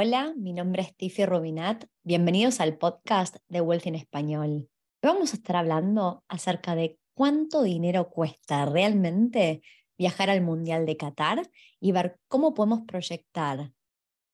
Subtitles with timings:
[0.00, 1.86] Hola, mi nombre es Tiffy Rubinat.
[2.04, 4.70] Bienvenidos al podcast de Wealth en Español.
[5.02, 9.60] Vamos a estar hablando acerca de cuánto dinero cuesta realmente
[9.98, 11.50] viajar al Mundial de Qatar
[11.80, 13.72] y ver cómo podemos proyectar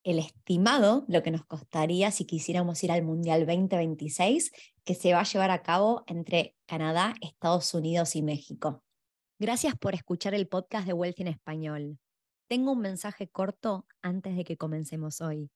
[0.03, 4.53] el estimado, lo que nos costaría si quisiéramos ir al Mundial 2026,
[4.85, 8.85] que se va a llevar a cabo entre Canadá, Estados Unidos y México.
[9.39, 11.99] Gracias por escuchar el podcast de Wealth en Español.
[12.47, 15.51] Tengo un mensaje corto antes de que comencemos hoy.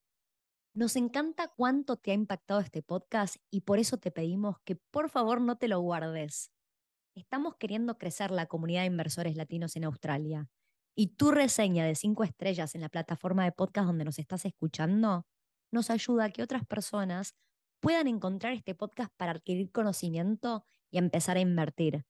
[0.73, 5.09] Nos encanta cuánto te ha impactado este podcast y por eso te pedimos que por
[5.09, 6.51] favor no te lo guardes.
[7.15, 10.49] Estamos queriendo crecer la comunidad de inversores latinos en Australia
[10.95, 15.27] y tu reseña de cinco estrellas en la plataforma de podcast donde nos estás escuchando
[15.71, 17.35] nos ayuda a que otras personas
[17.79, 22.05] puedan encontrar este podcast para adquirir conocimiento y empezar a invertir.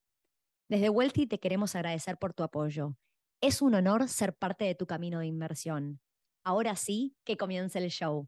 [0.70, 2.95] Desde Wealthy te queremos agradecer por tu apoyo
[3.41, 6.01] es un honor ser parte de tu camino de inversión.
[6.43, 8.27] Ahora sí, que comience el show.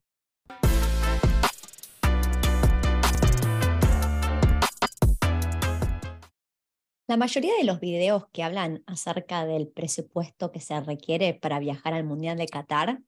[7.07, 11.93] La mayoría de los videos que hablan acerca del presupuesto que se requiere para viajar
[11.93, 13.01] al Mundial de Qatar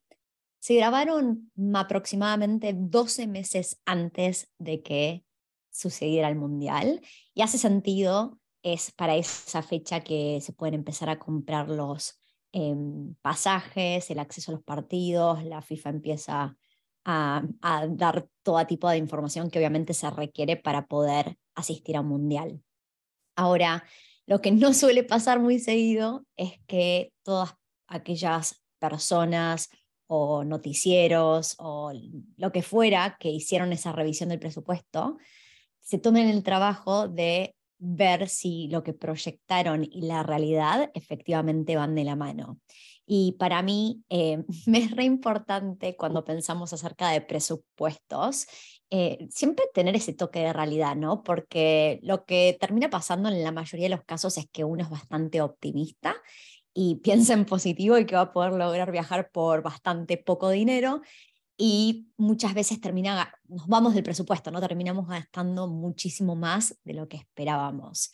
[0.60, 5.24] se grabaron aproximadamente 12 meses antes de que
[5.72, 7.02] sucediera el Mundial
[7.34, 12.20] y hace sentido es para esa fecha que se pueden empezar a comprar los
[12.54, 16.58] em, pasajes, el acceso a los partidos, la FIFA empieza
[17.06, 17.44] a,
[17.90, 22.64] dar todo tipo de información que obviamente se requiere para poder asistir a un mundial.
[23.36, 23.84] Ahora,
[24.26, 27.56] lo que no suele pasar muy seguido es que todas
[27.88, 29.70] aquellas personas
[30.08, 31.92] o noticieros o
[32.38, 35.18] lo que fuera que hicieron esa revisión del presupuesto
[35.82, 41.96] se tomen el trabajo de ver si lo que proyectaron y la realidad efectivamente van
[41.96, 42.60] de la mano.
[43.06, 48.48] Y para mí eh, me es re importante cuando pensamos acerca de presupuestos,
[48.90, 51.24] eh, siempre tener ese toque de realidad, ¿no?
[51.24, 54.90] Porque lo que termina pasando en la mayoría de los casos es que uno es
[54.90, 56.16] bastante optimista
[56.74, 61.02] y piensa en positivo y que va a poder lograr viajar por bastante poco dinero
[61.58, 64.60] y muchas veces termina, nos vamos del presupuesto, ¿no?
[64.60, 68.12] Terminamos gastando muchísimo más de lo que esperábamos.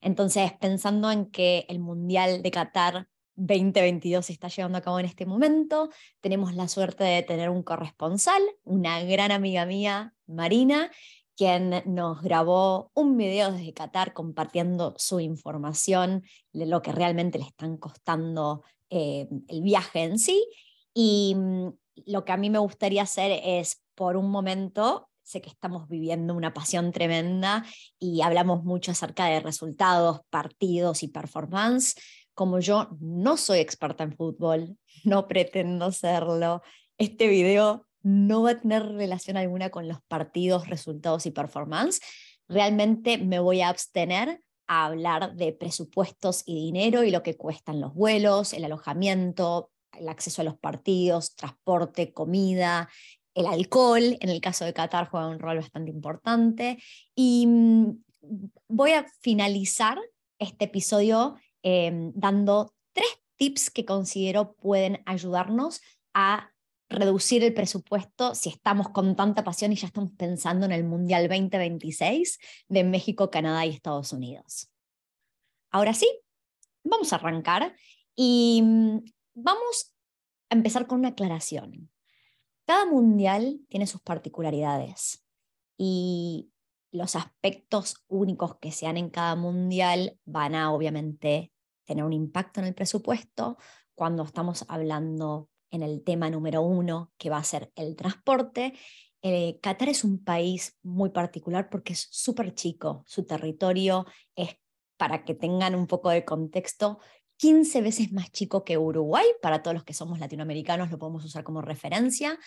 [0.00, 5.06] Entonces, pensando en que el Mundial de Qatar 2022 se está llevando a cabo en
[5.06, 5.90] este momento,
[6.20, 10.90] tenemos la suerte de tener un corresponsal, una gran amiga mía, Marina,
[11.36, 16.22] quien nos grabó un video desde Qatar compartiendo su información
[16.52, 20.46] de lo que realmente le están costando eh, el viaje en sí.
[20.92, 21.68] Y mm,
[22.06, 26.34] lo que a mí me gustaría hacer es, por un momento, sé que estamos viviendo
[26.34, 27.64] una pasión tremenda
[27.98, 31.94] y hablamos mucho acerca de resultados, partidos y performance.
[32.34, 36.62] Como yo no soy experta en fútbol, no pretendo serlo,
[36.98, 42.00] este video no va a tener relación alguna con los partidos, resultados y performance.
[42.48, 47.80] Realmente me voy a abstener a hablar de presupuestos y dinero y lo que cuestan
[47.80, 52.88] los vuelos, el alojamiento, el acceso a los partidos, transporte, comida,
[53.34, 56.78] el alcohol, en el caso de Qatar juega un rol bastante importante.
[57.14, 58.02] Y mm,
[58.68, 59.98] voy a finalizar
[60.38, 65.80] este episodio em, dando tres tips que considero pueden ayudarnos
[66.14, 66.50] a
[66.88, 71.28] reducir el presupuesto si estamos con tanta pasión y ya estamos pensando en el Mundial
[71.28, 74.70] 2026 de México, Canadá y Estados Unidos.
[75.70, 76.10] Ahora sí,
[76.82, 77.74] vamos a arrancar
[78.16, 78.98] y mm,
[79.34, 79.94] Vamos
[80.50, 81.90] a empezar con una aclaración.
[82.66, 85.24] Cada mundial tiene sus particularidades
[85.76, 86.50] y
[86.92, 91.52] los aspectos únicos que sean en cada mundial van a obviamente
[91.84, 93.56] tener un impacto en el presupuesto
[93.94, 98.74] cuando estamos hablando en el tema número uno, que va a ser el transporte.
[99.22, 104.56] Eh, Qatar es un país muy particular porque es súper chico, su territorio es,
[104.96, 106.98] para que tengan un poco de contexto,
[107.40, 111.42] 15 veces más chico que Uruguay, para todos los que somos latinoamericanos lo podemos usar
[111.42, 112.38] como referencia,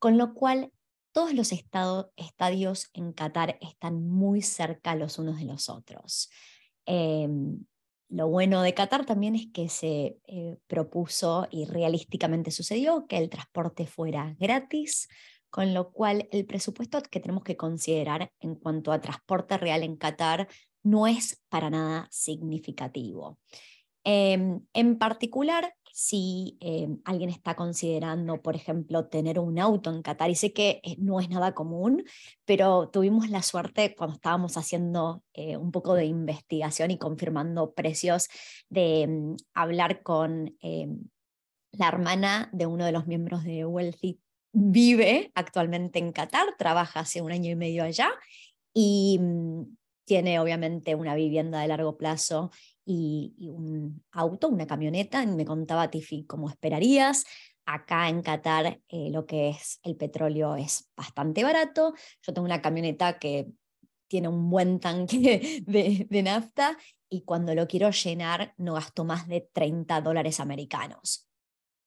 [0.00, 0.72] con lo cual
[1.12, 6.30] todos los estadios en Qatar están muy cerca los unos de los otros.
[6.84, 7.64] Em,
[8.08, 13.30] lo bueno de Qatar también es que se eh, propuso y realísticamente sucedió que el
[13.30, 15.08] transporte fuera gratis,
[15.48, 19.94] con lo cual el presupuesto que tenemos que considerar en cuanto a transporte real en
[19.94, 20.48] Qatar
[20.82, 23.38] no es para nada significativo.
[24.04, 30.30] Em, en particular, si em, alguien está considerando, por ejemplo, tener un auto en Qatar,
[30.30, 32.04] y sé que eh, no es nada común,
[32.44, 38.28] pero tuvimos la suerte cuando estábamos haciendo eh, un poco de investigación y confirmando precios
[38.68, 40.56] de em, hablar con
[41.72, 44.20] la hermana de uno de los miembros de Wealthy
[44.52, 48.10] vive actualmente en Qatar, trabaja hace un año y medio allá
[48.72, 52.50] y mm, tiene obviamente una vivienda de largo plazo
[52.84, 55.22] y, un auto, una camioneta.
[55.22, 57.24] Y me contaba Tiffy, ¿cómo esperarías?
[57.66, 61.94] Acá en Qatar eh, lo que es el petróleo es bastante barato.
[62.22, 63.48] Yo tengo una camioneta que
[64.08, 66.76] tiene un buen tanque de, de nafta
[67.08, 71.28] y cuando lo quiero llenar no gasto más de 30 dólares americanos.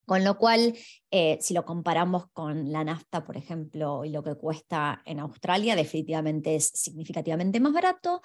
[0.08, 0.74] Con lo cual,
[1.12, 5.76] eh, si lo comparamos con la nafta, por ejemplo, y lo que cuesta en Australia,
[5.76, 8.22] definitivamente es significativamente más barato.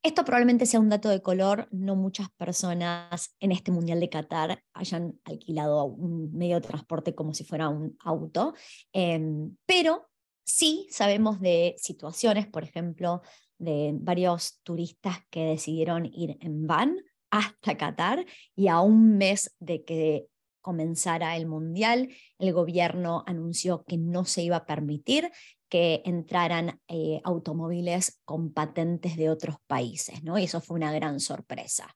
[0.00, 1.66] Esto probablemente sea un dato de color.
[1.72, 7.34] No muchas personas en este Mundial de Qatar hayan alquilado un medio de transporte como
[7.34, 8.54] si fuera un auto,
[8.92, 10.06] em, pero
[10.44, 13.22] sí sabemos de situaciones, por ejemplo,
[13.58, 16.96] de varios turistas que decidieron ir en van
[17.30, 20.28] hasta Qatar y a un mes de que
[20.64, 22.08] comenzara el Mundial,
[22.38, 25.30] el gobierno anunció que no se iba a permitir
[25.68, 30.38] que entraran eh, automóviles con patentes de otros países, ¿no?
[30.38, 31.94] Y eso fue una gran sorpresa.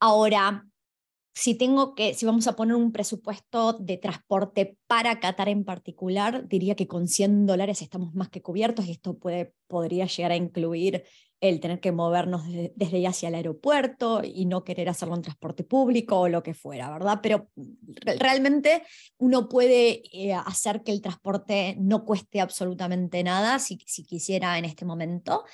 [0.00, 0.66] Ahora,
[1.34, 6.48] si tengo que, si vamos a poner un presupuesto de transporte para Qatar en particular,
[6.48, 10.36] diría que con 100 dólares estamos más que cubiertos y esto puede, podría llegar a
[10.36, 11.04] incluir
[11.40, 12.42] el tener que movernos
[12.74, 16.54] desde ahí hacia el aeropuerto y no querer hacerlo en transporte público o lo que
[16.54, 17.20] fuera, ¿verdad?
[17.22, 17.48] Pero
[18.18, 18.82] realmente
[19.18, 24.64] uno puede eh, hacer que el transporte no cueste absolutamente nada si, si quisiera en
[24.64, 25.44] este momento.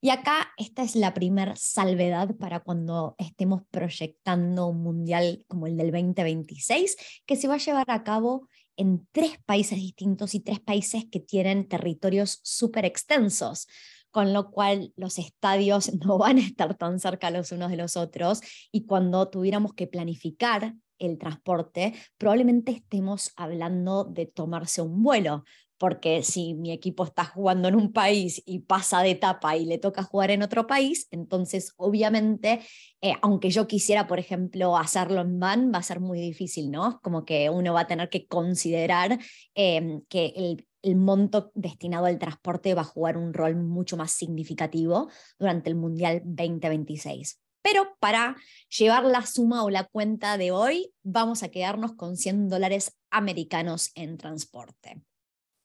[0.00, 5.76] Y acá esta es la primera salvedad para cuando estemos proyectando un mundial como el
[5.76, 6.96] del 2026,
[7.26, 11.20] que se va a llevar a cabo en tres países distintos y tres países que
[11.20, 13.68] tienen territorios súper extensos
[14.14, 17.96] con lo cual los estadios no van a estar tan cerca los unos de los
[17.96, 18.40] otros
[18.70, 25.42] y cuando tuviéramos que planificar el transporte, probablemente estemos hablando de tomarse un vuelo,
[25.78, 29.78] porque si mi equipo está jugando en un país y pasa de etapa y le
[29.78, 32.60] toca jugar en otro país, entonces obviamente,
[33.00, 37.00] eh, aunque yo quisiera, por ejemplo, hacerlo en van, va a ser muy difícil, ¿no?
[37.02, 39.18] Como que uno va a tener que considerar
[39.56, 44.12] eh, que el, el monto destinado al transporte va a jugar un rol mucho más
[44.12, 47.40] significativo durante el Mundial 2026.
[47.62, 48.36] Pero para
[48.68, 53.90] llevar la suma o la cuenta de hoy, vamos a quedarnos con 100 dólares americanos
[53.94, 55.02] en transporte.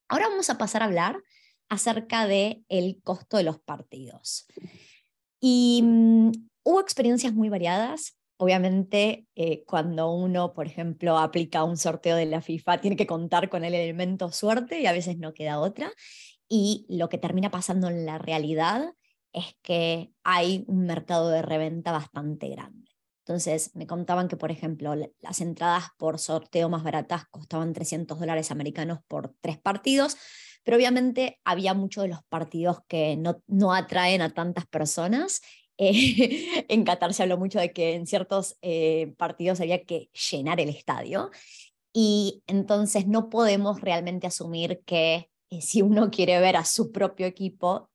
[0.07, 1.21] Ahora vamos a pasar a hablar
[1.67, 4.47] acerca del el costo de los partidos.
[5.41, 6.31] Y mm,
[6.63, 8.17] hubo experiencias muy variadas.
[8.41, 13.49] Obviamente, eh, cuando uno, por ejemplo, aplica un sorteo de la FIFA, tiene que contar
[13.49, 15.91] con el elemento suerte y a veces no queda otra.
[16.47, 18.93] Y lo que termina pasando en la realidad
[19.33, 22.89] es que hay un mercado de reventa bastante grande.
[23.25, 28.51] Entonces, me contaban que, por ejemplo, las entradas por sorteo más baratas costaban 300 dólares
[28.51, 30.15] americanos por tres partidos,
[30.63, 35.41] pero obviamente había muchos de los partidos que no, no atraen a tantas personas
[35.79, 40.59] eh, en Qatar se habló mucho de que en ciertos eh, partidos había que llenar
[40.59, 41.31] el estadio
[41.93, 47.25] y entonces no podemos realmente asumir que eh, si uno quiere ver a su propio
[47.25, 47.89] equipo,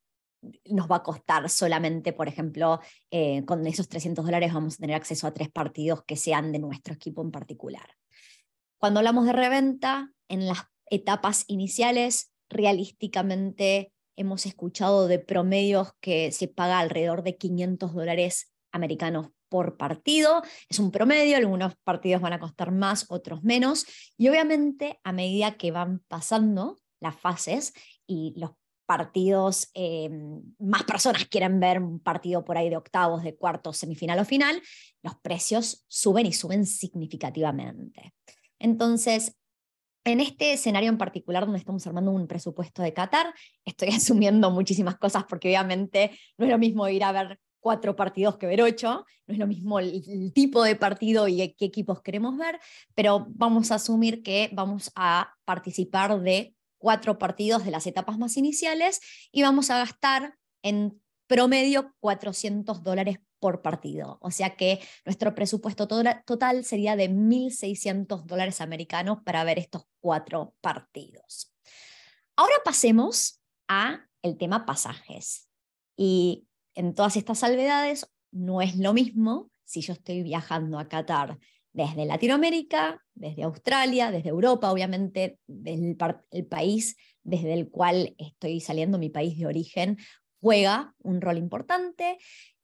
[0.64, 2.80] nos va a costar solamente, por ejemplo,
[3.46, 6.92] con esos 300 dólares vamos a tener acceso a tres partidos que sean de nuestro
[6.92, 7.96] equipo en particular.
[8.76, 10.58] Cuando hablamos de reventa, en las
[10.90, 19.28] etapas iniciales, realísticamente hemos escuchado de promedios que se paga alrededor de 500 dólares americanos
[19.48, 20.42] por partido.
[20.68, 23.86] Es un promedio, algunos partidos van a costar más, otros menos.
[24.16, 27.72] Y obviamente a medida que van pasando las fases
[28.06, 28.52] y los
[28.86, 30.10] partidos, eh,
[30.58, 34.60] más personas quieren ver un partido por ahí de octavos, de cuartos, semifinal o final,
[35.02, 38.12] los precios suben y suben significativamente.
[38.58, 39.36] Entonces,
[40.04, 43.34] en este escenario en particular donde estamos armando un presupuesto de Qatar,
[43.64, 48.36] estoy asumiendo muchísimas cosas porque obviamente no es lo mismo ir a ver cuatro partidos
[48.36, 52.36] que ver ocho, no es lo mismo el, tipo de partido y qué equipos queremos
[52.36, 52.60] ver,
[52.94, 58.36] pero vamos a asumir que vamos a participar de cuatro partidos de las etapas más
[58.36, 59.00] iniciales
[59.32, 64.16] y vamos a gastar en promedio 400 dólares por partido.
[64.22, 70.54] O sea que nuestro presupuesto total sería de 1.600 dólares americanos para ver estos cuatro
[70.62, 71.52] partidos.
[72.36, 75.50] Ahora pasemos a el tema pasajes.
[75.94, 81.38] Y en todas estas salvedades no es lo mismo si yo estoy viajando a Qatar
[81.74, 85.98] desde Latinoamérica, desde Australia, desde Europa, obviamente, desde
[86.30, 89.98] el país desde el cual estoy saliendo, mi país de origen,
[90.40, 92.18] juega un rol importante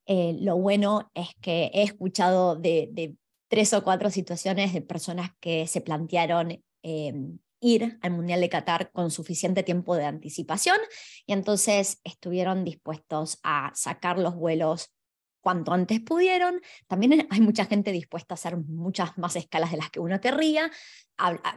[0.07, 3.17] eh, lo bueno es que he escuchado de,
[3.49, 7.13] tres o cuatro situaciones de personas que se plantearon eh,
[7.61, 10.79] ir al Mundial de Qatar con suficiente tiempo de anticipación
[11.27, 14.93] y entonces estuvieron dispuestos a sacar los vuelos
[15.41, 16.61] cuanto antes pudieron.
[16.87, 20.71] También hay mucha gente dispuesta a hacer muchas más escalas de las que uno querría.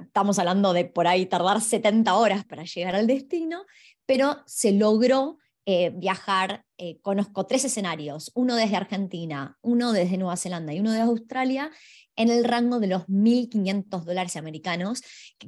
[0.01, 3.65] Estamos hablando de por ahí tardar 70 horas para llegar al destino,
[4.05, 6.65] pero se logró eh, viajar.
[6.77, 11.72] Eh, conozco tres escenarios, uno desde Argentina, uno desde Nueva Zelanda y uno de Australia,
[12.15, 15.01] en el rango de los 1.500 dólares americanos,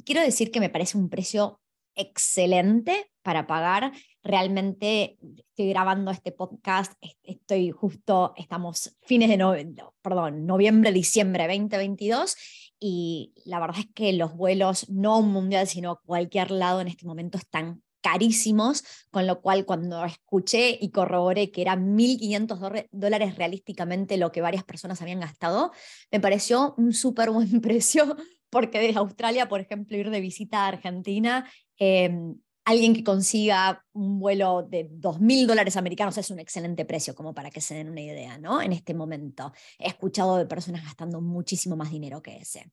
[0.05, 1.59] quiero decir que me parece un precio
[1.95, 3.91] excelente para pagar.
[4.23, 6.93] Realmente estoy grabando este podcast,
[7.23, 12.35] estoy justo, estamos fines de noviembre, perdón, noviembre, diciembre 2022
[12.79, 17.37] y la verdad es que los vuelos, no mundial, sino cualquier lado en este momento
[17.37, 24.31] están carísimos, con lo cual cuando escuché y corroboré que eran 1.500 dólares realísticamente lo
[24.31, 25.71] que varias personas habían gastado,
[26.11, 28.15] me pareció un súper buen precio,
[28.51, 34.19] porque desde Australia, por ejemplo, ir de visita a Argentina, em, alguien que consiga un
[34.19, 38.01] vuelo de 2.000 dólares americanos es un excelente precio, como para que se den una
[38.01, 38.61] idea, ¿no?
[38.61, 39.51] En este momento.
[39.79, 42.71] He escuchado de personas gastando muchísimo más dinero que ese.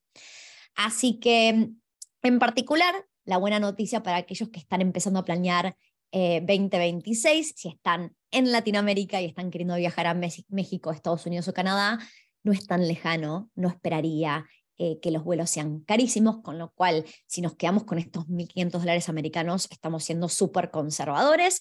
[0.75, 1.71] Así que,
[2.23, 5.77] en particular, la buena noticia para aquellos que están empezando a planear
[6.13, 11.55] 2026, eh, si están en Latinoamérica y están queriendo viajar a México, Estados Unidos o
[11.55, 11.99] Canadá,
[12.43, 14.47] no es tan lejano, no esperaría
[14.79, 18.71] eh, que los vuelos sean carísimos, con lo cual si nos quedamos con estos 1.500
[18.71, 21.61] dólares americanos, estamos siendo súper conservadores.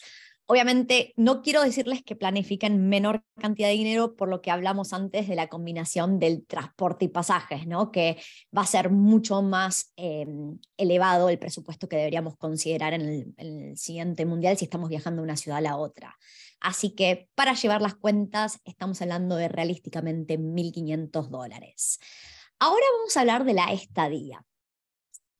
[0.52, 5.30] Obviamente, no quiero decirles que planifiquen menor cantidad de dinero por lo que hablamos antes
[5.30, 7.90] de la combinación del transporte y pasajes, ¿no?
[7.90, 8.18] que
[8.54, 14.26] va a ser mucho más em, elevado el presupuesto que deberíamos considerar en el, siguiente
[14.26, 16.18] mundial si estamos viajando de una ciudad a la otra.
[16.60, 21.98] Así que para llevar las cuentas, estamos hablando de realísticamente 1.500 dólares.
[22.60, 24.44] Ahora vamos a hablar de la estadía.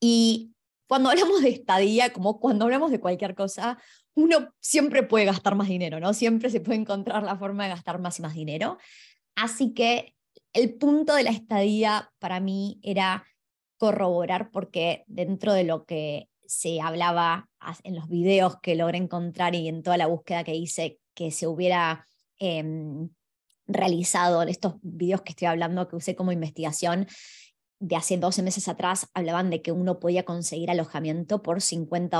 [0.00, 0.54] Y
[0.92, 3.78] cuando hablamos de estadía, como cuando hablamos de cualquier cosa,
[4.12, 6.12] uno siempre puede gastar más dinero, ¿no?
[6.12, 8.76] Siempre se puede encontrar la forma de gastar más y más dinero.
[9.34, 10.14] Así que
[10.52, 13.24] el punto de la estadía para mí era
[13.78, 17.48] corroborar porque dentro de lo que se hablaba
[17.84, 21.46] en los videos que logré encontrar y en toda la búsqueda que hice que se
[21.46, 22.06] hubiera
[22.38, 23.08] em,
[23.66, 27.06] realizado en estos videos que estoy hablando, que usé como investigación,
[27.82, 32.16] de hace 12 meses atrás hablaban de que uno podía conseguir alojamiento por 50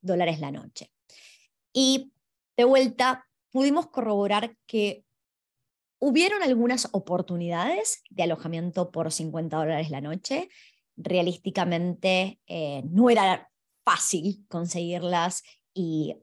[0.00, 0.90] dólares la noche.
[1.72, 2.12] Y
[2.56, 5.04] de vuelta, pudimos corroborar que
[6.00, 10.48] hubieron algunas oportunidades de alojamiento por 50 dólares la noche.
[10.96, 13.52] Realísticamente eh, no era
[13.84, 16.16] fácil conseguirlas y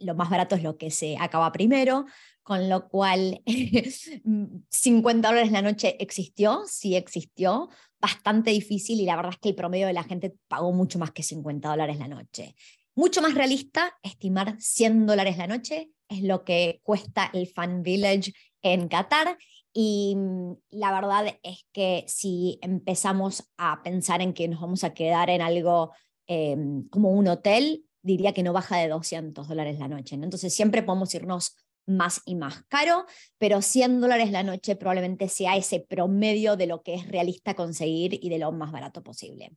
[0.00, 2.06] lo más barato es lo que se acaba primero,
[2.42, 3.42] con lo cual
[4.70, 7.68] 50 dólares la noche existió, sí existió,
[8.00, 11.12] bastante difícil y la verdad es que el promedio de la gente pagó mucho más
[11.12, 12.54] que 50 dólares la noche.
[12.94, 18.32] Mucho más realista, estimar 100 dólares la noche es lo que cuesta el Fan Village
[18.60, 19.38] en Qatar.
[19.72, 24.92] Y mm, la verdad es que si empezamos a pensar en que nos vamos a
[24.92, 25.92] quedar en algo
[26.26, 30.16] em, como un hotel, diría que no baja de 200 dólares la noche.
[30.16, 33.06] Entonces siempre podemos irnos más y más caro,
[33.38, 38.18] pero 100 dólares la noche probablemente sea ese promedio de lo que es realista conseguir
[38.22, 39.52] y de lo más barato posible.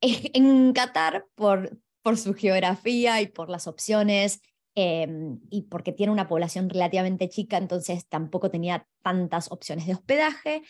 [0.00, 4.40] En Qatar, por por su geografía y por las opciones
[4.74, 10.62] em, y porque tiene una población relativamente chica, entonces tampoco tenía tantas opciones de hospedaje.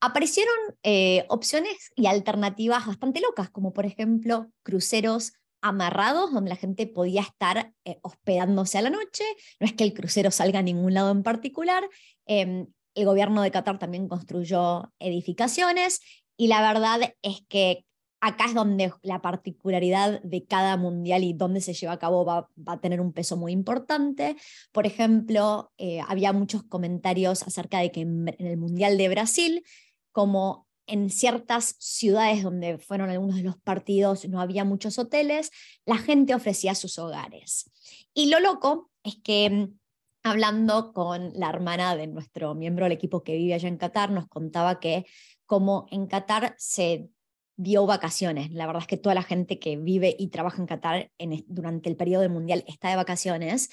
[0.00, 6.86] Aparecieron eh, opciones y alternativas bastante locas, como por ejemplo cruceros amarrados donde la gente
[6.86, 9.24] podía estar eh, hospedándose a la noche.
[9.60, 11.88] No es que el crucero salga a ningún lado en particular.
[12.26, 16.00] Em, el gobierno de Qatar también construyó edificaciones
[16.36, 17.84] y la verdad es que
[18.20, 22.48] acá es donde la particularidad de cada mundial y dónde se lleva a cabo va,
[22.66, 24.36] a tener un peso muy importante.
[24.72, 29.64] Por ejemplo, eh, había muchos comentarios acerca de que en, el Mundial de Brasil,
[30.12, 35.50] como en ciertas ciudades donde fueron algunos de los partidos no había muchos hoteles,
[35.86, 37.70] la gente ofrecía sus hogares.
[38.14, 39.78] Y lo loco es que mm,
[40.22, 44.26] hablando con la hermana de nuestro miembro del equipo que vive allá en Qatar, nos
[44.26, 45.06] contaba que
[45.46, 47.08] como en Qatar se
[47.56, 48.50] dio vacaciones.
[48.52, 51.10] La verdad es que toda la gente que vive y trabaja en Qatar
[51.46, 53.68] durante el periodo del Mundial está de vacaciones.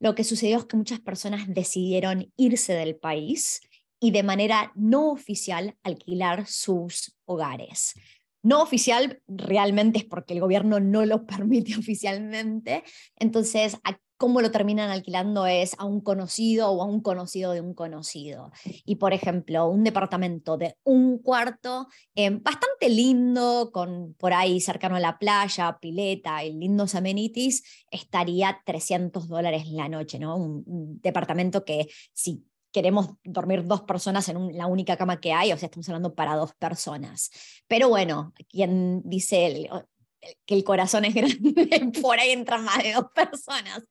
[0.00, 3.60] Lo que sucedió es que muchas personas decidieron irse del país
[4.00, 7.94] y de manera no oficial alquilar sus hogares.
[8.42, 12.84] No oficial realmente es porque el gobierno no lo permite oficialmente.
[13.16, 13.76] Entonces,
[14.18, 18.50] cómo lo terminan alquilando es a un conocido o a un conocido de un conocido.
[18.84, 24.96] Y por ejemplo, un departamento de un cuarto eh, bastante lindo, con por ahí cercano
[24.96, 30.36] a la playa, pileta y lindos amenities, estaría 300 dólares la noche, ¿no?
[30.36, 30.64] Un,
[31.00, 35.66] departamento que si queremos dormir dos personas en la única cama que hay, o sea,
[35.66, 37.30] estamos hablando para dos personas.
[37.66, 39.68] Pero bueno, quien dice
[40.44, 43.84] que el corazón es grande, por ahí entran más de dos personas.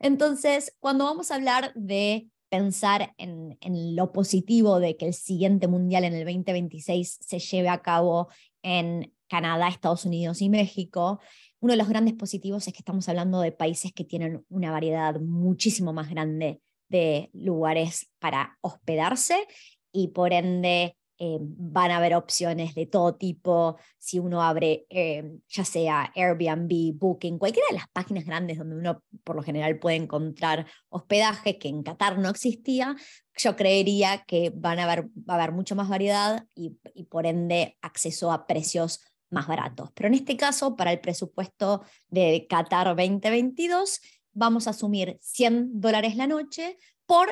[0.00, 3.58] Entonces, cuando vamos a hablar de pensar en,
[3.94, 8.28] lo positivo de que el siguiente mundial en el 2026 se lleve a cabo
[8.62, 11.20] en Canadá, Estados Unidos y México,
[11.60, 15.20] uno de los grandes positivos es que estamos hablando de países que tienen una variedad
[15.20, 19.46] muchísimo más grande de lugares para hospedarse
[19.92, 23.76] y por ende eh, van a haber opciones de todo tipo.
[23.98, 29.02] Si uno abre, eh, ya sea Airbnb, Booking, cualquiera de las páginas grandes donde uno
[29.24, 32.94] por lo general puede encontrar hospedaje que en Qatar no existía,
[33.36, 37.26] yo creería que van a haber, va a haber mucha más variedad y, y por
[37.26, 39.90] ende acceso a precios más baratos.
[39.94, 44.00] Pero en este caso, para el presupuesto de Qatar 2022,
[44.38, 47.28] vamos a asumir 100 dólares la noche por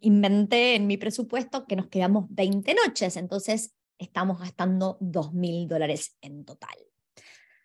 [0.00, 6.44] inventé en mi presupuesto que nos quedamos 20 noches, entonces estamos gastando 2.000 dólares en
[6.44, 6.74] total.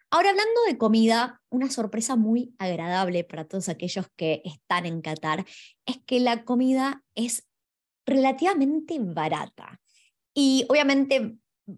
[0.09, 5.45] Ahora, hablando de comida, una sorpresa muy agradable para todos aquellos que están en Qatar
[5.85, 7.47] es que la comida es
[8.05, 9.81] relativamente barata.
[10.33, 11.37] Y obviamente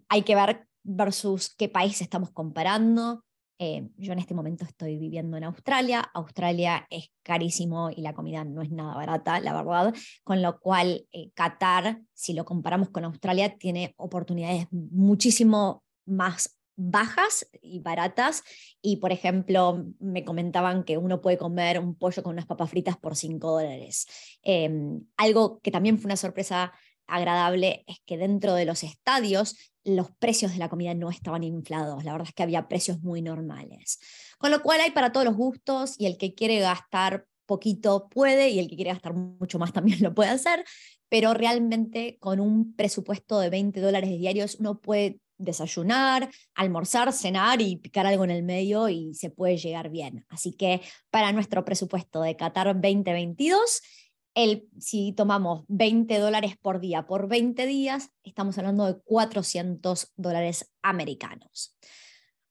[0.09, 3.25] hay que ver versus qué país estamos comparando.
[3.61, 6.09] Eh, yo en este momento estoy viviendo en Australia.
[6.13, 9.93] Australia es carísimo y la comida no es nada barata, la verdad.
[10.23, 17.49] Con lo cual, eh, Qatar, si lo comparamos con Australia, tiene oportunidades muchísimo más bajas
[17.61, 18.43] y baratas.
[18.81, 22.95] Y, por ejemplo, me comentaban que uno puede comer un pollo con unas papas fritas
[22.97, 24.07] por 5 dólares.
[24.41, 26.71] Em, algo que también fue una sorpresa
[27.09, 32.03] agradable es que dentro de los estadios los precios de la comida no estaban inflados,
[32.03, 33.99] la verdad es que había precios muy normales.
[34.37, 38.49] Con lo cual hay para todos los gustos y el que quiere gastar poquito puede
[38.49, 40.63] y el que quiere gastar mucho más también lo puede hacer,
[41.09, 47.77] pero realmente con un presupuesto de 20 dólares diarios uno puede desayunar, almorzar, cenar y
[47.77, 50.25] picar algo en el medio y se puede llegar bien.
[50.29, 53.81] Así que para nuestro presupuesto de Qatar 2022
[54.79, 61.75] si tomamos 20 dólares por día por 20 días, estamos hablando de 400 dólares americanos.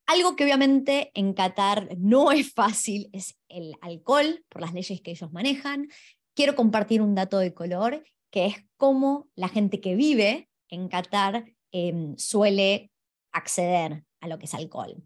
[0.06, 5.10] Algo que obviamente en Qatar no es fácil es el alcohol, por las leyes que
[5.10, 5.88] ellos manejan.
[6.34, 11.44] Quiero compartir un dato de color, que es cómo la gente que vive en Qatar
[11.72, 12.90] em, suele
[13.32, 14.96] acceder a lo que es alcohol.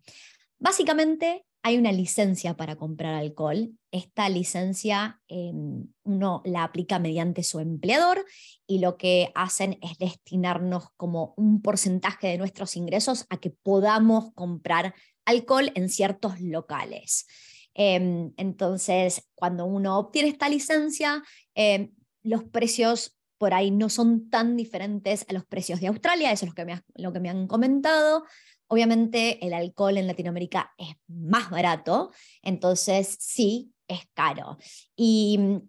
[0.59, 3.71] Básicamente, hay una licencia para comprar alcohol.
[3.93, 8.25] Esta licencia em, uno la aplica mediante su empleador
[8.67, 14.33] y lo que hacen es destinarnos como un porcentaje de nuestros ingresos a que podamos
[14.35, 14.95] comprar
[15.25, 17.27] alcohol en ciertos locales.
[17.75, 21.23] Em, entonces, cuando uno obtiene esta licencia,
[21.55, 26.45] em, los precios por ahí no son tan diferentes a los precios de Australia, eso
[26.45, 28.25] es lo que me, lo que me han comentado.
[28.73, 34.57] Obviamente el alcohol en Latinoamérica es más barato, entonces sí, es caro.
[34.97, 35.69] Y mm,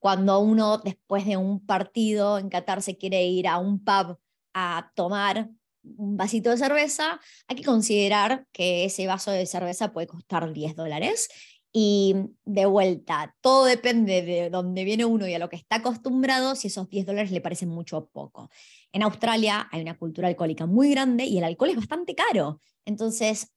[0.00, 4.18] cuando uno después de un partido en Qatar se quiere ir a un pub
[4.52, 5.48] a tomar
[5.84, 10.74] un vasito de cerveza, hay que considerar que ese vaso de cerveza puede costar 10
[10.74, 11.28] dólares.
[11.72, 16.56] Y de vuelta, todo depende de dónde viene uno y a lo que está acostumbrado,
[16.56, 18.50] si esos 10 dólares le parecen mucho o poco.
[18.92, 22.60] En Australia hay una cultura alcohólica muy grande y el alcohol es bastante caro.
[22.84, 23.52] Entonces,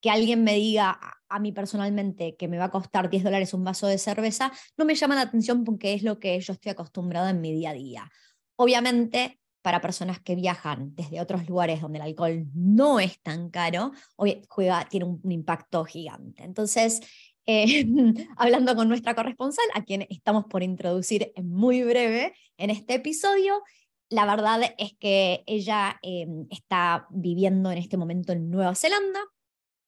[0.00, 3.64] que alguien me diga a mí personalmente que me va a costar 10 dólares un
[3.64, 7.28] vaso de cerveza, no me llama la atención porque es lo que yo estoy acostumbrado
[7.28, 8.10] en mi día a día.
[8.56, 13.92] Obviamente, para personas que viajan desde otros lugares donde el alcohol no es tan caro,
[14.48, 16.44] juega, tiene un, impacto gigante.
[16.44, 17.00] Entonces,
[17.48, 17.86] eh,
[18.36, 23.62] hablando con nuestra corresponsal, a quien estamos por introducir muy breve en este episodio,
[24.10, 29.20] la verdad es que ella em, está viviendo en este momento en Nueva Zelanda,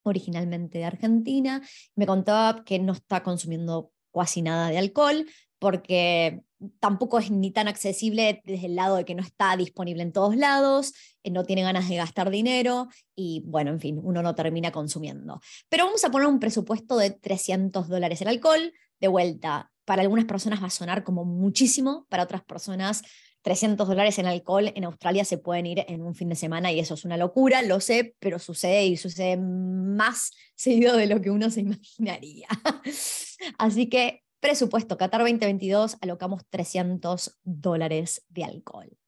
[0.02, 1.60] originalmente de Argentina.
[1.94, 5.26] Me contaba que no está consumiendo casi nada de alcohol
[5.58, 6.40] porque
[6.78, 10.36] tampoco es ni tan accesible desde el lado de que no está disponible en todos
[10.36, 10.92] lados,
[11.22, 15.40] eh, no tiene ganas de gastar dinero y bueno, en fin, uno no termina consumiendo.
[15.68, 19.70] Pero vamos a poner un presupuesto de 300 dólares el alcohol, de vuelta.
[19.84, 23.02] Para algunas personas va a sonar como muchísimo, para otras personas
[23.42, 26.80] 300 dólares en alcohol en Australia se pueden ir en un fin de semana y
[26.80, 31.30] eso es una locura, lo sé, pero sucede y sucede más seguido de lo que
[31.30, 32.48] uno se imaginaría.
[33.58, 38.98] Así que presupuesto Qatar 2022, alocamos 300 dólares de alcohol.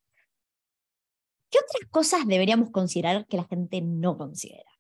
[1.50, 4.70] ¿Qué otras cosas deberíamos considerar que la gente no considera?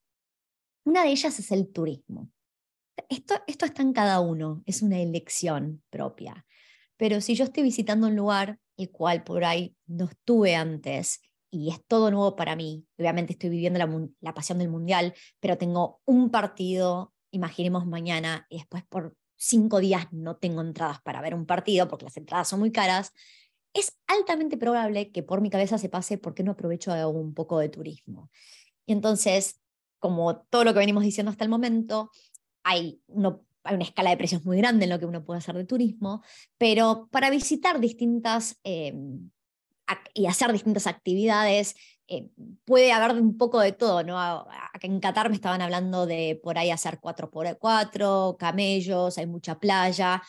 [0.84, 2.30] Una de ellas es el turismo.
[3.08, 6.46] Esto, esto está en cada uno, es una elección propia.
[6.96, 11.70] Pero si yo estoy visitando un lugar el cual por ahí no estuve antes y
[11.70, 16.00] es todo nuevo para mí, obviamente estoy viviendo la, la pasión del mundial, pero tengo
[16.06, 21.46] un partido, imaginemos mañana, y después por cinco días no tengo entradas para ver un
[21.46, 23.12] partido porque las entradas son muy caras,
[23.74, 27.58] es altamente probable que por mi cabeza se pase por qué no aprovecho un poco
[27.58, 28.30] de turismo.
[28.86, 29.60] Y entonces,
[29.98, 32.10] como todo lo que venimos diciendo hasta el momento,
[32.62, 33.02] hay,
[33.64, 36.22] hay una escala de precios muy grande en lo que uno puede hacer de turismo,
[36.58, 39.30] pero para visitar distintas em,
[40.14, 41.74] y hacer distintas actividades,
[42.08, 42.28] eh,
[42.64, 44.46] puede haber un poco de todo, ¿no?
[44.80, 50.22] En Qatar me estaban hablando de por ahí hacer 4x4, camellos, hay mucha playa.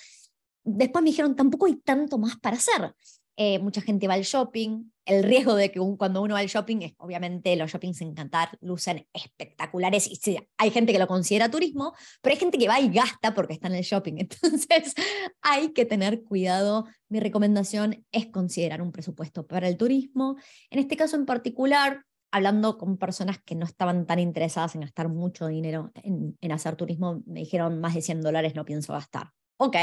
[0.64, 2.94] Después me dijeron, tampoco hay tanto más para hacer.
[3.36, 4.92] Eh, mucha gente va al shopping.
[5.06, 8.58] El riesgo de que cuando uno va al shopping es, obviamente, los shoppings en Qatar
[8.62, 12.80] lucen espectaculares y sí, hay gente que lo considera turismo, pero hay gente que va
[12.80, 14.14] y gasta porque está en el shopping.
[14.18, 14.94] Entonces,
[15.42, 16.86] hay que tener cuidado.
[17.10, 20.38] Mi recomendación es considerar un presupuesto para el turismo.
[20.70, 25.10] En este caso en particular, hablando con personas que no estaban tan interesadas en gastar
[25.10, 29.32] mucho dinero en, en hacer turismo, me dijeron más de 100 dólares no pienso gastar.
[29.66, 29.78] Ok,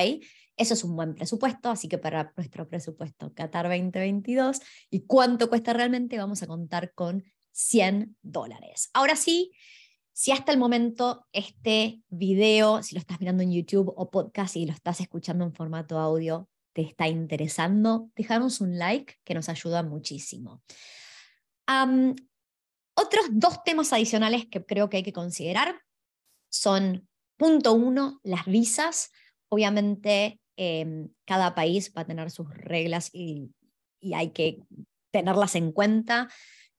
[0.59, 5.73] eso es un buen presupuesto, así que para nuestro presupuesto Qatar 2022 y cuánto cuesta
[5.73, 8.91] realmente, vamos a contar con 100 dólares.
[8.93, 9.53] Ahora sí,
[10.13, 14.67] si hasta el momento este video, si lo estás mirando en YouTube o podcast y
[14.67, 19.83] lo estás escuchando en formato audio, te está interesando, dejarnos un like que nos ayuda
[19.83, 20.63] muchísimo.
[21.67, 25.81] otros dos temas adicionales que creo que hay que considerar
[26.51, 29.11] son, punto uno, las visas.
[29.51, 33.51] Obviamente Em, cada país va a tener sus reglas y,
[34.15, 34.59] hay que
[35.11, 36.29] tenerlas en cuenta.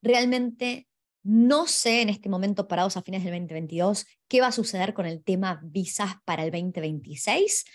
[0.03, 0.87] Realmente
[1.23, 5.07] no sé en este momento, parados a fines del 2022, qué va a suceder con
[5.07, 7.65] el tema visas para el 2026.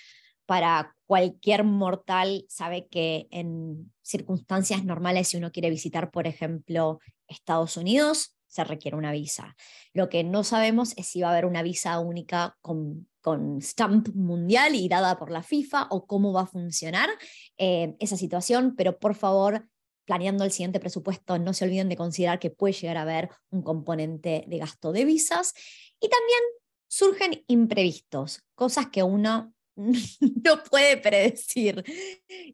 [0.46, 7.76] Para cualquier mortal sabe que en circunstancias normales, si uno quiere visitar, por ejemplo, Estados
[7.76, 9.56] Unidos, se requiere una visa.
[9.92, 14.14] Lo que no sabemos es si va a haber una visa única con con stamp
[14.14, 17.10] mundial y dada por la FIFA o cómo va a funcionar
[17.58, 19.66] eh, esa situación, pero por favor,
[20.04, 23.62] planeando el siguiente presupuesto, no se olviden de considerar que puede llegar a haber un
[23.62, 25.54] componente de gasto de visas
[25.98, 26.38] y también
[26.86, 31.82] surgen imprevistos, cosas que uno no puede predecir.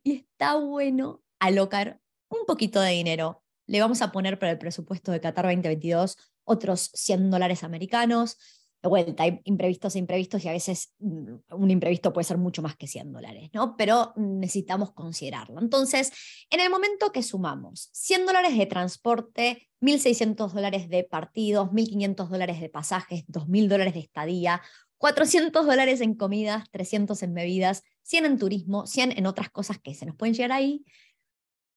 [0.03, 3.43] Y está bueno alocar un poquito de dinero.
[3.67, 8.39] Le vamos a poner para el presupuesto de Qatar 2022 otros 100 dólares americanos,
[8.83, 12.62] de vuelta, hay imprevistos e imprevistos y a veces mm, un imprevisto puede ser mucho
[12.62, 13.77] más que 100 dólares, ¿no?
[13.77, 15.61] Pero necesitamos considerarlo.
[15.61, 16.12] Entonces,
[16.51, 22.61] en el momento que sumamos 100 dólares de transporte, 1.600 dólares de partidos, 1.500 dólares
[22.61, 24.62] de pasajes, 2.000 dólares de estadía,
[24.99, 29.95] 400 dólares en comidas, 300 en bebidas, 100 en turismo, 100 en otras cosas que
[29.95, 30.85] se nos pueden llegar ahí,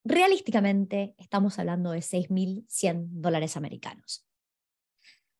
[0.03, 4.25] realísticamente estamos hablando de 6.100 dólares americanos.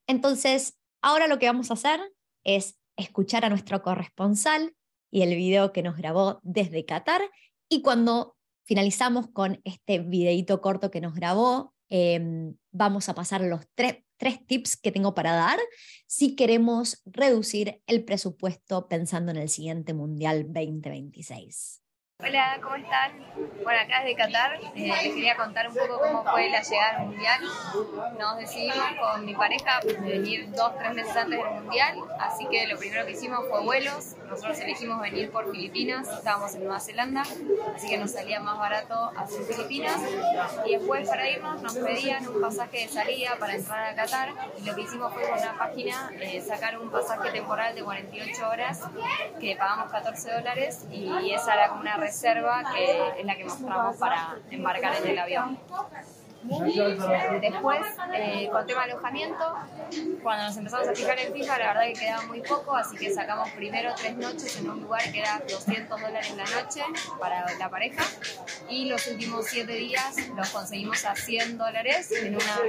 [0.08, 2.00] Entonces, Ahora lo que vamos a hacer
[2.44, 4.76] es escuchar a nuestro corresponsal
[5.12, 7.22] y el video que nos grabó desde Qatar.
[7.70, 13.62] Y cuando finalizamos con este videito corto que nos grabó, em, vamos a pasar los
[13.76, 15.60] tres tips que tengo para dar
[16.08, 21.85] si queremos reducir el presupuesto pensando en el siguiente Mundial 2026.
[22.24, 23.12] Hola, ¿cómo están?
[23.62, 27.08] Bueno, acá desde Qatar eh, les quería contar un poco cómo fue la llegada al
[27.08, 27.42] Mundial.
[28.18, 32.78] Nos decidimos con mi pareja venir dos, tres meses antes del Mundial, así que lo
[32.78, 34.16] primero que hicimos fue vuelos.
[34.30, 37.24] Nosotros elegimos venir por Filipinas, estábamos en Nueva Zelanda,
[37.76, 40.00] así que nos salía más barato hacer Filipinas.
[40.66, 44.64] Y después para irnos nos pedían un pasaje de salida para entrar a Qatar y
[44.64, 48.82] lo que hicimos fue con una página eh, sacar un pasaje temporal de 48 horas
[49.38, 53.98] que pagamos 14 dólares y esa era como una reserva que es la que mostramos
[53.98, 55.60] para embarcar en el avión.
[57.42, 57.82] Después,
[58.14, 59.56] eh, con tema alojamiento,
[60.22, 63.12] cuando nos empezamos a fijar en FIFA, la verdad que quedaba muy poco, así que
[63.12, 66.84] sacamos primero tres noches en un lugar que era 200 dólares la noche
[67.20, 68.04] para la pareja,
[68.70, 72.60] y los últimos siete días los conseguimos a 100 dólares en una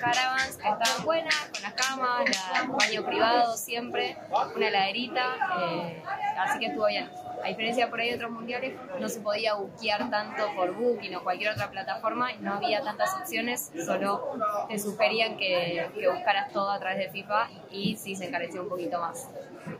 [0.00, 2.24] caravans que estaban buenas, con las camas,
[2.64, 4.16] un baño privado siempre,
[4.54, 6.02] una heladerita, eh,
[6.38, 7.10] así que estuvo bien.
[7.44, 11.52] A diferencia por ahí otros mundiales, no se podía buquear tanto por Booking o cualquier
[11.52, 16.98] otra plataforma no había tantas opciones, solo te sugerían que, que buscaras todo a través
[16.98, 19.28] de FIFA y sí se encareció un poquito más.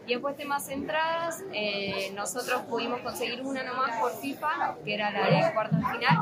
[0.06, 5.46] Y después temas entradas, eh, nosotros pudimos conseguir una nomás por FIFA, que era la
[5.46, 6.18] de cuartos final,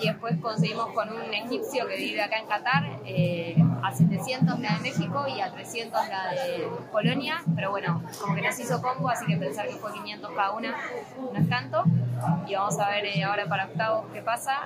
[0.00, 4.74] y después conseguimos con un egipcio que vive acá en Qatar eh, a 700 la
[4.74, 9.08] de México y a 300 la de Polonia, pero bueno, como que nos hizo combo,
[9.08, 10.76] así que pensar que fue 500 cada una
[11.32, 11.84] no es tanto,
[12.46, 14.62] y vamos a ver eh, ahora para octavos qué pasa,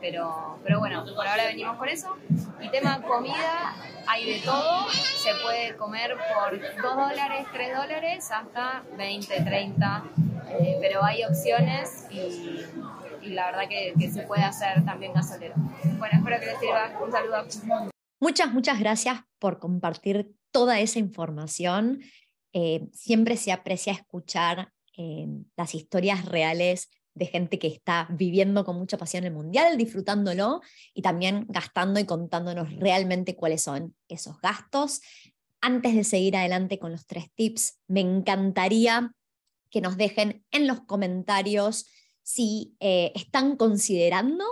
[0.00, 2.16] pero, pero bueno, por ahora venimos con eso.
[2.60, 3.74] Y tema comida,
[4.06, 10.04] hay de todo, se puede comer por 2 dólares, 3 dólares, hasta 20, 30,
[10.48, 12.64] eh, pero hay opciones y,
[13.22, 15.54] la verdad que, se puede hacer también gasolero.
[15.98, 16.92] Bueno, espero que les sirva.
[17.04, 17.95] Un saludo.
[18.18, 22.00] Muchas, muchas gracias por compartir toda esa información.
[22.52, 25.26] Eh, siempre se aprecia escuchar eh,
[25.56, 30.60] las historias reales de gente que está viviendo con mucha pasión el mundial, disfrutándolo
[30.94, 35.00] y también gastando y contándonos realmente cuáles son esos gastos.
[35.60, 39.12] Antes de seguir adelante con los tres tips, me encantaría
[39.70, 41.86] que nos dejen en los comentarios
[42.22, 44.44] si eh, están considerando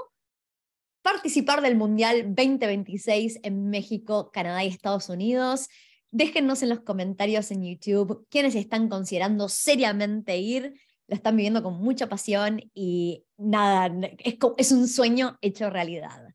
[1.05, 5.69] participar del Mundial 2026 en México, Canadá y Estados Unidos.
[6.11, 10.75] Déjennos en los comentarios en YouTube quiénes están considerando seriamente ir
[11.07, 16.29] lo están viviendo con mucha pasión y nada, es, es un sueño hecho realidad.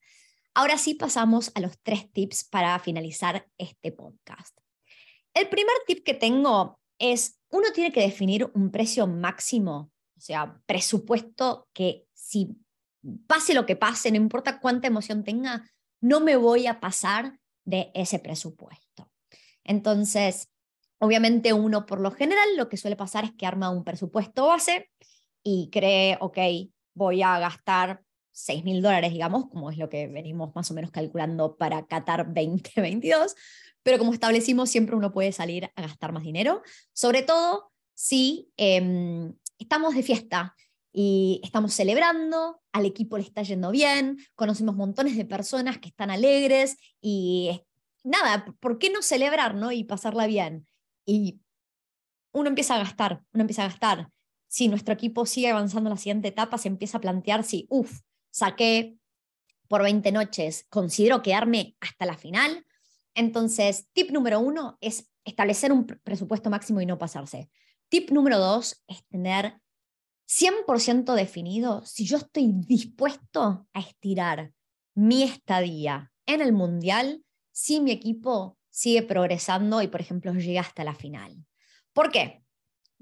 [0.53, 4.55] Ahora sí pasamos a los tres tips para finalizar este podcast.
[5.33, 10.61] El primer tip que tengo es, uno tiene que definir un precio máximo, o sea,
[10.65, 12.57] presupuesto que si
[13.27, 15.69] pase lo que pase, no importa cuánta emoción tenga,
[16.01, 19.11] no me voy a pasar de ese presupuesto.
[19.63, 20.49] Entonces,
[20.99, 24.89] Obviamente uno por lo general lo que suele pasar es que arma un presupuesto base
[25.43, 26.37] y cree, ok,
[26.93, 30.91] voy a gastar 6 mil dólares, digamos, como es lo que venimos más o menos
[30.91, 33.35] calculando para Qatar 2022,
[33.81, 39.33] pero como establecimos, siempre uno puede salir a gastar más dinero, sobre todo si em,
[39.57, 40.53] estamos de fiesta
[40.91, 46.11] y estamos celebrando, al equipo le está yendo bien, conocemos montones de personas que están
[46.11, 47.61] alegres y
[48.03, 49.71] nada, ¿por qué no celebrar ¿no?
[49.71, 50.65] y pasarla bien?
[51.09, 51.41] y
[52.33, 54.11] uno empieza a gastar, uno empieza a gastar.
[54.47, 58.01] Si nuestro equipo sigue avanzando en la siguiente etapa, se empieza a plantear si, uff,
[58.29, 58.95] saqué
[59.67, 62.63] por 20 noches, considero quedarme hasta la final.
[63.15, 67.49] Entonces, tip número uno es establecer un presupuesto máximo y no pasarse.
[67.89, 69.59] Tip número dos es tener
[70.29, 74.53] 100% definido si yo estoy dispuesto a estirar
[74.93, 80.83] mi estadía en el mundial si mi equipo sigue progresando y, por ejemplo, llega hasta
[80.83, 81.35] la final.
[81.93, 82.43] ¿Por qué?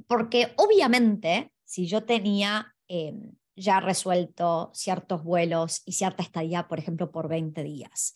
[0.07, 3.13] Porque obviamente, si yo tenía eh,
[3.55, 8.13] ya resuelto ciertos vuelos y cierta estadía, por ejemplo, por 20 días,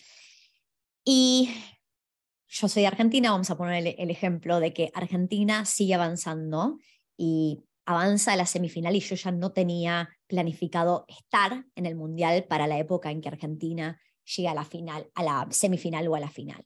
[1.03, 1.49] y
[2.47, 6.79] yo soy de Argentina, vamos a poner el, el ejemplo de que Argentina sigue avanzando
[7.17, 12.45] y avanza a la semifinal y yo ya no tenía planificado estar en el Mundial
[12.45, 13.99] para la época en que Argentina
[14.35, 16.65] llega a la final, a la semifinal o a la final.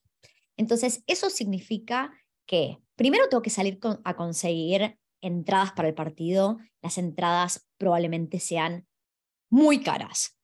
[0.58, 2.13] Entonces, eso significa
[2.45, 6.58] que primero tengo que salir a conseguir entradas para el partido.
[6.82, 8.88] Las entradas probablemente sean
[9.49, 10.38] muy caras.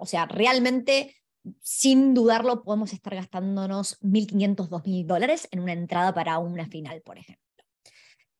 [0.00, 1.14] O sea, realmente,
[1.60, 7.18] sin dudarlo, podemos estar gastándonos 1.500, 2.000 dólares en una entrada para una final, por
[7.18, 7.53] ejemplo.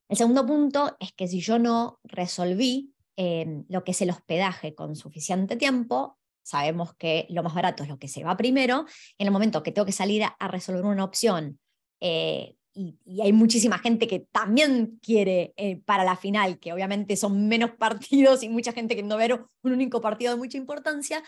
[0.09, 4.75] El segundo punto es que si yo no resolví eh, lo que es el hospedaje
[4.75, 8.87] con suficiente tiempo, sabemos que lo más barato es lo que se va primero,
[9.19, 11.59] en el momento que tengo que salir a, resolver una opción
[12.01, 17.49] eh, y, hay muchísima gente que también quiere eh, para la final, que obviamente son
[17.49, 21.23] menos partidos y mucha gente que no ver un único partido de mucha importancia,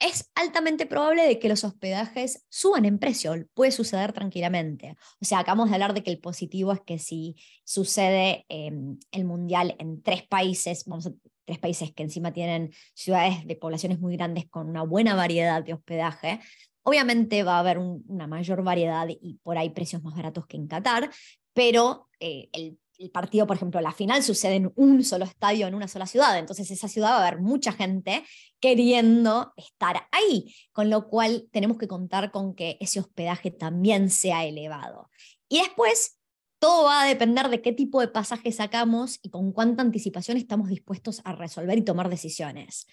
[0.00, 4.96] es altamente probable de que los hospedajes suban en precio, puede suceder tranquilamente.
[5.20, 9.24] O sea, acabamos de hablar de que el positivo es que si sucede em, el
[9.24, 11.12] mundial en tres países, vamos a
[11.44, 15.72] tres países que encima tienen ciudades de poblaciones muy grandes con una buena variedad de
[15.72, 16.40] hospedaje,
[16.82, 20.68] obviamente va a haber una mayor variedad y por ahí precios más baratos que en
[20.68, 21.10] Qatar,
[21.54, 25.74] pero eh, el, el, partido, por ejemplo, la final sucede en un solo estadio, en
[25.74, 28.24] una sola ciudad, entonces esa ciudad va a haber mucha gente
[28.60, 34.44] queriendo estar ahí, con lo cual tenemos que contar con que ese hospedaje también sea
[34.44, 35.10] elevado.
[35.48, 36.18] Y después
[36.58, 40.68] todo va a depender de qué tipo de pasaje sacamos y con cuánta anticipación estamos
[40.68, 42.86] dispuestos a resolver y tomar decisiones.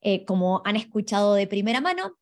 [0.00, 2.18] Eh, como han escuchado de primera mano,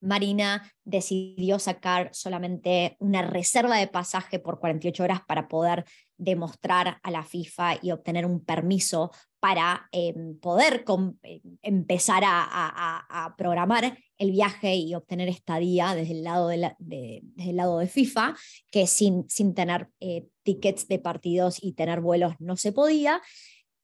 [0.00, 5.84] Marina decidió sacar solamente una reserva de pasaje por 48 horas para poder
[6.18, 10.84] demostrar a la FIFA y obtener un permiso para em, poder
[11.22, 17.56] em, empezar a, programar el viaje y obtener estadía desde el lado de, desde el
[17.56, 18.34] lado de FIFA,
[18.70, 23.22] que sin, sin tener eh, tickets de partidos y tener vuelos no se podía,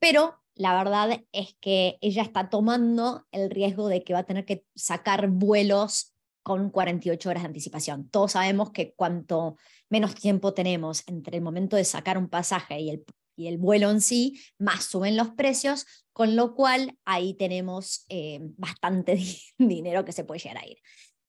[0.00, 4.44] pero la verdad es que ella está tomando el riesgo de que va a tener
[4.44, 6.13] que sacar vuelos
[6.44, 8.08] con 48 horas de anticipación.
[8.10, 9.56] Todos sabemos que cuanto
[9.88, 13.04] menos tiempo tenemos entre el momento de sacar un pasaje y el,
[13.34, 18.40] y el vuelo en sí, más suben los precios, con lo cual ahí tenemos eh,
[18.58, 19.18] bastante
[19.58, 20.76] dinero que se puede llegar a ir.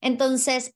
[0.02, 0.76] Entonces,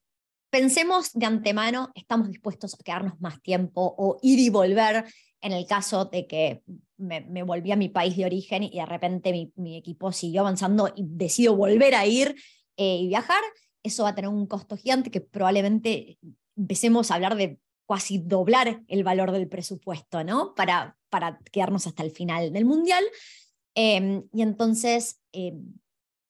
[0.49, 5.05] pensemos de antemano, estamos dispuestos a quedarnos más tiempo o ir y volver
[5.41, 6.63] en el caso de que
[6.97, 11.03] me, volví a mi país de origen y de repente mi, equipo siguió avanzando y
[11.05, 12.35] decido volver a ir
[12.77, 13.41] eh, y viajar,
[13.83, 16.17] eso va a tener un costo gigante que probablemente
[16.55, 20.53] empecemos a hablar de casi doblar el valor del presupuesto, ¿no?
[20.53, 23.03] Para, para quedarnos hasta el final del mundial.
[23.73, 25.73] Em, y entonces, em,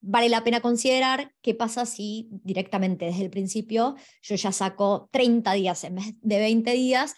[0.01, 5.53] vale la pena considerar qué pasa si directamente desde el principio yo ya saco 30
[5.53, 7.15] días en vez de 20 días,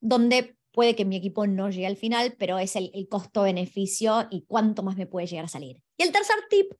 [0.00, 4.82] donde puede que mi equipo no llegue al final, pero es el, costo-beneficio y cuánto
[4.82, 5.82] más me puede llegar a salir.
[5.96, 6.72] Y el tercer tip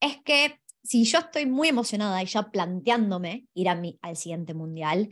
[0.00, 4.54] es que si yo estoy muy emocionada y ya planteándome ir a mi, al siguiente
[4.54, 5.08] mundial,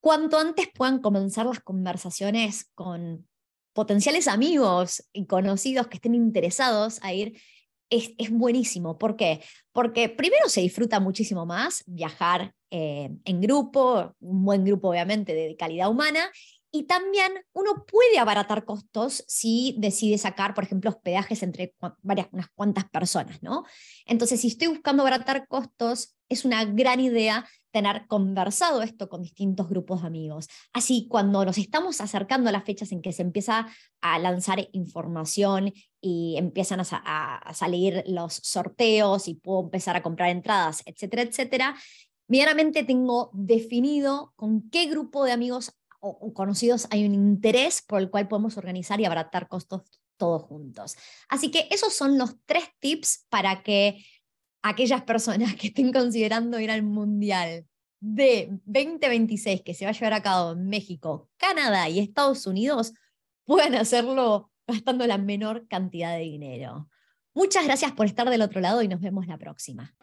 [0.00, 3.28] cuanto antes puedan comenzar las conversaciones con
[3.72, 7.40] potenciales amigos y conocidos que estén interesados a ir,
[7.90, 8.98] es, buenísimo.
[8.98, 9.42] ¿Por qué?
[9.72, 15.56] Porque primero se disfruta muchísimo más viajar eh, en grupo, un buen grupo obviamente de
[15.56, 16.30] calidad humana,
[16.72, 22.48] y también uno puede abaratar costos si decide sacar, por ejemplo, hospedajes entre varias, unas
[22.54, 23.64] cuantas personas, ¿no?
[24.06, 29.68] Entonces, si estoy buscando abaratar costos, es una gran idea tener conversado esto con distintos
[29.68, 30.48] grupos de amigos.
[30.72, 33.66] Así, cuando nos estamos acercando a las fechas en que se empieza
[34.00, 40.82] a lanzar información y empiezan a, salir los sorteos y puedo empezar a comprar entradas,
[40.86, 41.76] etcétera, etcétera,
[42.28, 48.10] medianamente tengo definido con qué grupo de amigos o, conocidos hay un interés por el
[48.10, 49.82] cual podemos organizar y abaratar costos
[50.16, 50.96] todos juntos.
[51.28, 54.04] Así que esos son los tres tips para que
[54.62, 57.66] aquellas personas que estén considerando ir al Mundial
[58.00, 62.94] de 2026 que se va a llevar a cabo en México, Canadá y Estados Unidos
[63.44, 66.88] puedan hacerlo gastando la menor cantidad de dinero.
[67.34, 69.94] Muchas gracias por estar del otro lado y nos vemos la próxima.